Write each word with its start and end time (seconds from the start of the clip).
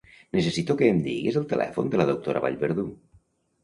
Necessito 0.37 0.75
que 0.79 0.87
em 0.93 1.03
diguis 1.09 1.39
el 1.43 1.47
telèfon 1.53 1.95
de 1.95 2.03
la 2.03 2.11
doctora 2.15 2.47
Vallverdú. 2.49 2.93